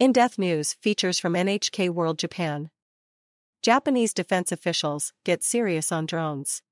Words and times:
In 0.00 0.12
Depth 0.12 0.38
News 0.38 0.72
features 0.80 1.18
from 1.18 1.34
NHK 1.34 1.90
World 1.90 2.18
Japan. 2.18 2.70
Japanese 3.60 4.14
defense 4.14 4.50
officials 4.50 5.12
get 5.24 5.42
serious 5.42 5.92
on 5.92 6.06
drones. 6.06 6.62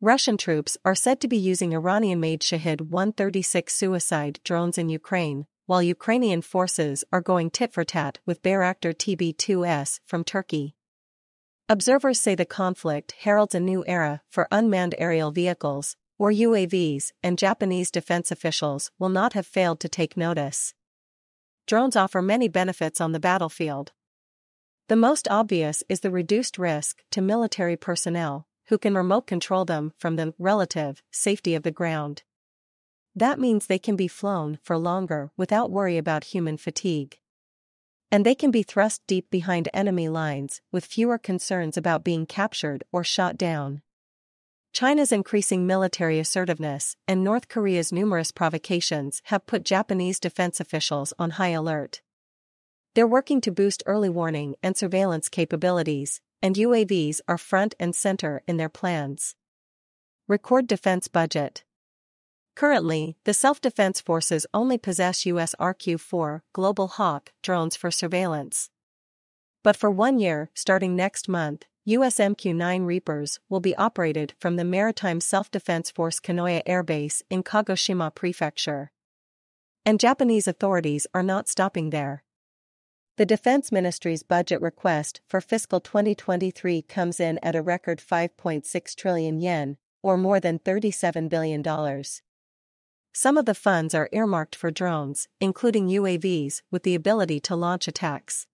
Russian 0.00 0.36
troops 0.36 0.78
are 0.84 0.94
said 0.94 1.20
to 1.20 1.26
be 1.26 1.36
using 1.36 1.74
Iranian 1.74 2.20
made 2.20 2.44
Shahed 2.44 2.82
136 2.82 3.74
suicide 3.74 4.38
drones 4.44 4.78
in 4.78 4.88
Ukraine, 4.88 5.46
while 5.66 5.82
Ukrainian 5.82 6.40
forces 6.40 7.02
are 7.12 7.20
going 7.20 7.50
tit 7.50 7.72
for 7.72 7.82
tat 7.82 8.20
with 8.24 8.44
Bayraktar 8.44 8.94
TB 8.94 9.34
2S 9.34 9.98
from 10.06 10.22
Turkey. 10.22 10.76
Observers 11.68 12.20
say 12.20 12.36
the 12.36 12.44
conflict 12.44 13.10
heralds 13.22 13.56
a 13.56 13.58
new 13.58 13.82
era 13.88 14.22
for 14.30 14.46
unmanned 14.52 14.94
aerial 14.98 15.32
vehicles, 15.32 15.96
or 16.16 16.30
UAVs, 16.30 17.10
and 17.24 17.38
Japanese 17.38 17.90
defense 17.90 18.30
officials 18.30 18.92
will 19.00 19.08
not 19.08 19.32
have 19.32 19.48
failed 19.48 19.80
to 19.80 19.88
take 19.88 20.16
notice. 20.16 20.75
Drones 21.66 21.96
offer 21.96 22.22
many 22.22 22.46
benefits 22.48 23.00
on 23.00 23.12
the 23.12 23.20
battlefield. 23.20 23.92
The 24.88 24.96
most 24.96 25.26
obvious 25.28 25.82
is 25.88 26.00
the 26.00 26.12
reduced 26.12 26.58
risk 26.58 27.02
to 27.10 27.20
military 27.20 27.76
personnel, 27.76 28.46
who 28.66 28.78
can 28.78 28.94
remote 28.94 29.26
control 29.26 29.64
them 29.64 29.92
from 29.98 30.14
the 30.14 30.32
relative 30.38 31.02
safety 31.10 31.56
of 31.56 31.64
the 31.64 31.72
ground. 31.72 32.22
That 33.16 33.40
means 33.40 33.66
they 33.66 33.80
can 33.80 33.96
be 33.96 34.06
flown 34.06 34.58
for 34.62 34.78
longer 34.78 35.32
without 35.36 35.70
worry 35.72 35.98
about 35.98 36.24
human 36.24 36.56
fatigue. 36.56 37.18
And 38.12 38.24
they 38.24 38.36
can 38.36 38.52
be 38.52 38.62
thrust 38.62 39.02
deep 39.08 39.28
behind 39.30 39.68
enemy 39.74 40.08
lines 40.08 40.60
with 40.70 40.84
fewer 40.84 41.18
concerns 41.18 41.76
about 41.76 42.04
being 42.04 42.26
captured 42.26 42.84
or 42.92 43.02
shot 43.02 43.36
down. 43.36 43.82
China's 44.76 45.10
increasing 45.10 45.66
military 45.66 46.18
assertiveness 46.18 46.98
and 47.08 47.24
North 47.24 47.48
Korea's 47.48 47.94
numerous 47.94 48.30
provocations 48.30 49.22
have 49.32 49.46
put 49.46 49.64
Japanese 49.64 50.20
defense 50.20 50.60
officials 50.60 51.14
on 51.18 51.30
high 51.40 51.56
alert. 51.56 52.02
They're 52.94 53.06
working 53.06 53.40
to 53.40 53.50
boost 53.50 53.82
early 53.86 54.10
warning 54.10 54.54
and 54.62 54.76
surveillance 54.76 55.30
capabilities, 55.30 56.20
and 56.42 56.56
UAVs 56.56 57.22
are 57.26 57.38
front 57.38 57.74
and 57.80 57.94
center 57.94 58.42
in 58.46 58.58
their 58.58 58.68
plans. 58.68 59.34
Record 60.28 60.66
defense 60.66 61.08
budget. 61.08 61.64
Currently, 62.54 63.16
the 63.24 63.32
self 63.32 63.62
defense 63.62 64.02
forces 64.02 64.46
only 64.52 64.76
possess 64.76 65.24
US 65.24 65.54
RQ 65.58 66.00
4 66.00 66.42
Global 66.52 66.88
Hawk 66.88 67.32
drones 67.42 67.76
for 67.76 67.90
surveillance. 67.90 68.68
But 69.64 69.74
for 69.74 69.90
one 69.90 70.18
year, 70.18 70.50
starting 70.52 70.94
next 70.94 71.30
month, 71.30 71.64
US 71.88 72.16
MQ-9 72.16 72.84
Reapers 72.84 73.38
will 73.48 73.60
be 73.60 73.76
operated 73.76 74.34
from 74.40 74.56
the 74.56 74.64
Maritime 74.64 75.20
Self-Defense 75.20 75.92
Force 75.92 76.18
Kanoya 76.18 76.60
Air 76.66 76.82
Base 76.82 77.22
in 77.30 77.44
Kagoshima 77.44 78.12
Prefecture. 78.12 78.90
And 79.84 80.00
Japanese 80.00 80.48
authorities 80.48 81.06
are 81.14 81.22
not 81.22 81.46
stopping 81.46 81.90
there. 81.90 82.24
The 83.18 83.24
Defense 83.24 83.70
Ministry's 83.70 84.24
budget 84.24 84.60
request 84.60 85.20
for 85.28 85.40
fiscal 85.40 85.78
2023 85.78 86.82
comes 86.82 87.20
in 87.20 87.38
at 87.40 87.54
a 87.54 87.62
record 87.62 88.00
5.6 88.00 88.96
trillion 88.96 89.38
yen, 89.38 89.76
or 90.02 90.16
more 90.16 90.40
than 90.40 90.58
$37 90.58 91.28
billion. 91.28 91.62
Some 93.12 93.38
of 93.38 93.46
the 93.46 93.54
funds 93.54 93.94
are 93.94 94.08
earmarked 94.10 94.56
for 94.56 94.72
drones, 94.72 95.28
including 95.40 95.86
UAVs 95.86 96.62
with 96.68 96.82
the 96.82 96.96
ability 96.96 97.38
to 97.42 97.54
launch 97.54 97.86
attacks. 97.86 98.48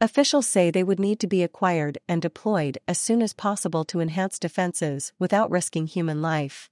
Officials 0.00 0.46
say 0.46 0.70
they 0.70 0.82
would 0.82 0.98
need 0.98 1.20
to 1.20 1.26
be 1.26 1.42
acquired 1.42 1.98
and 2.08 2.20
deployed 2.20 2.78
as 2.86 2.98
soon 2.98 3.22
as 3.22 3.32
possible 3.32 3.84
to 3.84 4.00
enhance 4.00 4.38
defenses 4.38 5.12
without 5.18 5.50
risking 5.50 5.86
human 5.86 6.20
life. 6.20 6.68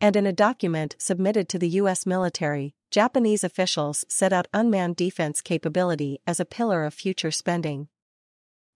And 0.00 0.16
in 0.16 0.26
a 0.26 0.32
document 0.32 0.96
submitted 0.98 1.48
to 1.50 1.58
the 1.58 1.68
U.S. 1.80 2.06
military, 2.06 2.74
Japanese 2.90 3.44
officials 3.44 4.04
set 4.08 4.32
out 4.32 4.48
unmanned 4.54 4.96
defense 4.96 5.40
capability 5.40 6.20
as 6.26 6.40
a 6.40 6.44
pillar 6.44 6.84
of 6.84 6.94
future 6.94 7.30
spending. 7.30 7.88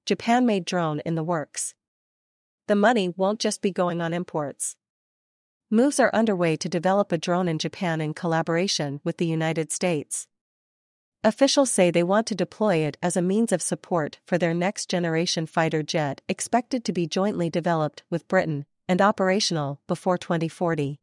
Japan 0.05 0.45
made 0.45 0.67
drone 0.67 1.01
in 1.01 1.15
the 1.15 1.25
works. 1.25 1.75
The 2.67 2.77
money 2.77 3.09
won't 3.17 3.41
just 3.41 3.63
be 3.63 3.71
going 3.71 4.03
on 4.03 4.13
imports. 4.13 4.77
Moves 5.71 5.99
are 5.99 6.15
underway 6.15 6.57
to 6.57 6.69
develop 6.69 7.11
a 7.11 7.19
drone 7.19 7.49
in 7.49 7.59
Japan 7.59 8.01
in 8.01 8.13
collaboration 8.15 9.01
with 9.03 9.17
the 9.17 9.27
United 9.27 9.73
States. 9.73 10.29
Officials 11.27 11.71
say 11.71 11.91
they 11.91 12.03
want 12.03 12.27
to 12.27 12.35
deploy 12.35 12.77
it 12.77 12.99
as 13.03 13.17
a 13.17 13.23
means 13.23 13.51
of 13.51 13.63
support 13.63 14.19
for 14.27 14.37
their 14.37 14.53
next 14.53 14.91
generation 14.91 15.47
fighter 15.47 15.83
jet 15.83 16.21
expected 16.29 16.85
to 16.85 16.93
be 16.93 17.07
jointly 17.07 17.49
developed 17.49 18.03
with 18.11 18.29
Britain 18.29 18.67
and 18.87 19.01
operational 19.01 19.81
before 19.87 20.19
2040. 20.19 21.01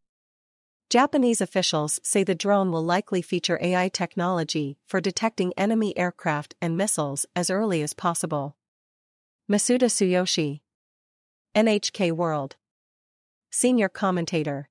Japanese 0.91 1.41
officials 1.41 1.99
say 2.03 2.23
the 2.23 2.35
drone 2.35 2.71
will 2.71 2.83
likely 2.83 3.23
feature 3.23 3.57
AI 3.63 3.89
technology 3.89 4.77
for 4.85 5.01
detecting 5.01 5.53
enemy 5.57 5.97
aircraft 5.97 6.53
and 6.61 6.77
missiles 6.77 7.25
as 7.35 7.49
early 7.49 7.81
as 7.81 7.95
possible. 7.95 8.55
Masuda 9.51 9.89
Tsuyoshi, 9.89 10.59
NHK 11.55 12.11
World, 12.11 12.57
Senior 13.49 13.89
Commentator 13.89 14.69